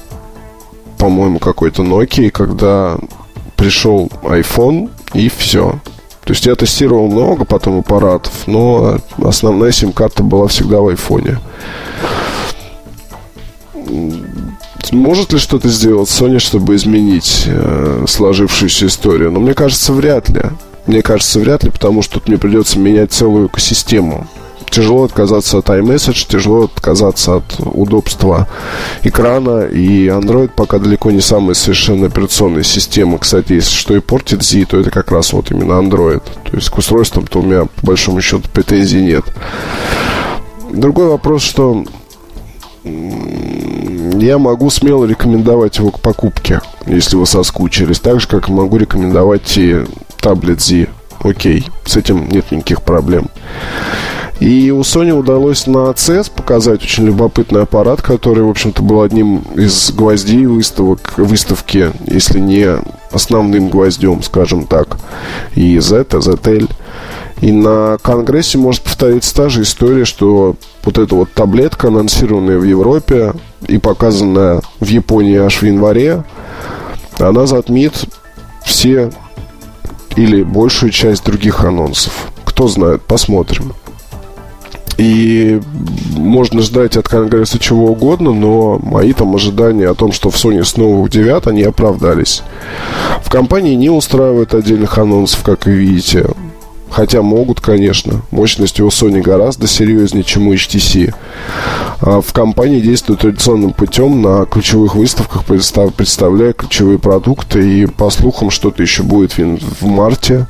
по-моему, 0.97 1.39
какой-то 1.39 1.83
Nokia, 1.83 2.29
когда 2.29 2.97
пришел 3.55 4.09
iPhone 4.23 4.89
и 5.13 5.29
все. 5.29 5.79
То 6.23 6.33
есть 6.33 6.45
я 6.45 6.55
тестировал 6.55 7.07
много 7.07 7.45
потом 7.45 7.79
аппаратов, 7.79 8.33
но 8.47 8.97
основная 9.23 9.71
сим-карта 9.71 10.23
была 10.23 10.47
всегда 10.47 10.81
в 10.81 10.89
айфоне. 10.89 11.39
Может 14.91 15.33
ли 15.33 15.39
что-то 15.39 15.67
сделать 15.69 16.09
Sony, 16.09 16.39
чтобы 16.39 16.75
изменить 16.75 17.43
э, 17.45 18.05
сложившуюся 18.07 18.87
историю? 18.87 19.31
Но 19.31 19.39
мне 19.39 19.53
кажется, 19.53 19.93
вряд 19.93 20.29
ли. 20.29 20.43
Мне 20.85 21.01
кажется, 21.01 21.39
вряд 21.39 21.63
ли, 21.63 21.69
потому 21.69 22.01
что 22.01 22.15
тут 22.15 22.29
мне 22.29 22.37
придется 22.37 22.79
менять 22.79 23.11
целую 23.11 23.47
экосистему 23.47 24.27
тяжело 24.69 25.03
отказаться 25.03 25.57
от 25.57 25.69
iMessage, 25.69 26.27
тяжело 26.27 26.65
отказаться 26.65 27.37
от 27.37 27.55
удобства 27.59 28.47
экрана. 29.03 29.65
И 29.65 30.07
Android 30.07 30.49
пока 30.55 30.79
далеко 30.79 31.11
не 31.11 31.21
самая 31.21 31.53
совершенная 31.55 32.09
операционная 32.09 32.63
система. 32.63 33.17
Кстати, 33.17 33.53
если 33.53 33.75
что 33.75 33.95
и 33.95 33.99
портит 33.99 34.43
Z, 34.43 34.65
то 34.65 34.79
это 34.79 34.91
как 34.91 35.11
раз 35.11 35.33
вот 35.33 35.51
именно 35.51 35.73
Android. 35.73 36.21
То 36.43 36.55
есть 36.55 36.69
к 36.69 36.77
устройствам-то 36.77 37.39
у 37.39 37.43
меня 37.43 37.65
по 37.65 37.87
большому 37.87 38.21
счету 38.21 38.43
претензий 38.51 39.01
нет. 39.01 39.25
Другой 40.71 41.07
вопрос, 41.07 41.43
что 41.43 41.85
я 44.19 44.37
могу 44.37 44.69
смело 44.69 45.05
рекомендовать 45.05 45.77
его 45.77 45.91
к 45.91 45.99
покупке, 45.99 46.61
если 46.85 47.15
вы 47.15 47.25
соскучились. 47.25 47.99
Так 47.99 48.19
же, 48.19 48.27
как 48.27 48.49
могу 48.49 48.77
рекомендовать 48.77 49.57
и 49.57 49.83
таблет 50.19 50.61
Z. 50.61 50.87
Окей, 51.19 51.67
с 51.85 51.97
этим 51.97 52.27
нет 52.29 52.51
никаких 52.51 52.81
проблем. 52.81 53.29
И 54.39 54.69
у 54.69 54.81
Sony 54.81 55.11
удалось 55.11 55.65
на 55.65 55.89
CES 55.91 56.31
показать 56.31 56.83
очень 56.83 57.05
любопытный 57.05 57.63
аппарат, 57.63 58.03
который, 58.03 58.43
в 58.43 58.49
общем-то, 58.49 58.83
был 58.83 59.01
одним 59.01 59.39
из 59.55 59.91
гвоздей 59.91 60.45
выставок, 60.45 61.17
выставки, 61.17 61.91
если 62.05 62.39
не 62.39 62.67
основным 63.11 63.69
гвоздем, 63.69 64.21
скажем 64.21 64.67
так, 64.67 64.97
и 65.55 65.79
Z, 65.79 66.01
ZL. 66.03 66.69
И 67.41 67.51
на 67.51 67.97
Конгрессе 68.01 68.57
может 68.57 68.81
повториться 68.81 69.35
та 69.35 69.49
же 69.49 69.61
история, 69.61 70.05
что 70.05 70.55
вот 70.83 70.97
эта 70.97 71.13
вот 71.13 71.31
таблетка, 71.33 71.87
анонсированная 71.87 72.57
в 72.57 72.63
Европе 72.63 73.33
и 73.67 73.77
показанная 73.77 74.61
в 74.79 74.87
Японии 74.87 75.37
аж 75.37 75.61
в 75.61 75.65
январе, 75.65 76.23
она 77.19 77.45
затмит 77.45 77.93
все 78.65 79.11
или 80.15 80.41
большую 80.41 80.91
часть 80.91 81.23
других 81.25 81.63
анонсов. 81.63 82.31
Кто 82.43 82.67
знает, 82.67 83.03
посмотрим. 83.03 83.73
И 84.97 85.61
можно 86.15 86.61
ждать 86.61 86.97
от 86.97 87.07
Конгресса 87.07 87.59
чего 87.59 87.91
угодно, 87.91 88.33
но 88.33 88.79
мои 88.81 89.13
там 89.13 89.35
ожидания 89.35 89.87
о 89.87 89.93
том, 89.93 90.11
что 90.11 90.31
в 90.31 90.35
Sony 90.35 90.63
снова 90.63 90.99
удивят, 90.99 91.45
они 91.45 91.61
оправдались. 91.61 92.41
В 93.23 93.29
компании 93.29 93.75
не 93.75 93.91
устраивают 93.91 94.55
отдельных 94.55 94.97
анонсов, 94.97 95.43
как 95.43 95.67
вы 95.67 95.73
видите. 95.73 96.25
Хотя 96.89 97.21
могут, 97.21 97.61
конечно. 97.61 98.21
Мощности 98.31 98.81
у 98.81 98.87
Sony 98.87 99.21
гораздо 99.21 99.67
серьезнее, 99.67 100.23
чем 100.23 100.47
у 100.47 100.53
HTC. 100.53 101.13
а 101.99 102.21
в 102.21 102.31
компании 102.33 102.79
действует 102.79 103.21
традиционным 103.21 103.73
путем 103.73 104.21
на 104.21 104.45
ключевых 104.45 104.95
выставках, 104.95 105.43
представляя 105.45 106.53
ключевые 106.53 106.99
продукты. 106.99 107.81
И 107.81 107.85
по 107.85 108.09
слухам 108.09 108.49
что-то 108.49 108.81
еще 108.81 109.03
будет 109.03 109.37
в 109.37 109.85
марте, 109.85 110.47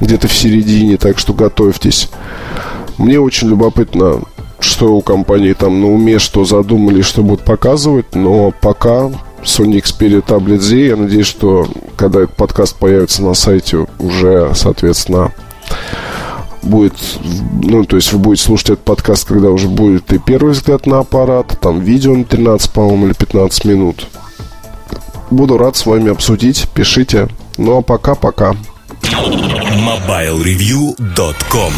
где-то 0.00 0.28
в 0.28 0.34
середине, 0.34 0.96
так 0.96 1.18
что 1.18 1.32
готовьтесь. 1.32 2.10
Мне 2.98 3.20
очень 3.20 3.48
любопытно, 3.48 4.20
что 4.60 4.94
у 4.94 5.02
компании 5.02 5.52
там 5.52 5.80
на 5.80 5.92
уме, 5.92 6.18
что 6.18 6.44
задумали, 6.44 7.00
что 7.02 7.22
будут 7.22 7.44
показывать, 7.44 8.14
но 8.14 8.52
пока 8.60 9.10
Sony 9.42 9.80
Xperia 9.80 10.24
Tablet 10.24 10.58
Z, 10.58 10.76
я 10.76 10.96
надеюсь, 10.96 11.26
что 11.26 11.68
когда 11.96 12.22
этот 12.22 12.34
подкаст 12.36 12.76
появится 12.76 13.22
на 13.22 13.34
сайте, 13.34 13.86
уже, 13.98 14.50
соответственно, 14.54 15.32
будет, 16.62 16.94
ну, 17.62 17.84
то 17.84 17.96
есть 17.96 18.12
вы 18.12 18.18
будете 18.18 18.44
слушать 18.44 18.70
этот 18.70 18.84
подкаст, 18.84 19.26
когда 19.26 19.50
уже 19.50 19.68
будет 19.68 20.12
и 20.12 20.18
первый 20.18 20.52
взгляд 20.52 20.86
на 20.86 21.00
аппарат, 21.00 21.58
там 21.60 21.80
видео 21.80 22.14
на 22.14 22.24
13, 22.24 22.70
по-моему, 22.70 23.06
или 23.06 23.14
15 23.14 23.64
минут. 23.64 24.06
Буду 25.30 25.58
рад 25.58 25.76
с 25.76 25.84
вами 25.86 26.10
обсудить, 26.10 26.68
пишите. 26.74 27.28
Ну 27.56 27.78
а 27.78 27.82
пока-пока. 27.82 28.56
MobileReview.com 29.02 31.72